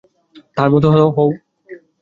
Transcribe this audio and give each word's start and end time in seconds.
তার 0.57 0.69
মতো 0.73 0.87
হও? 1.15 1.29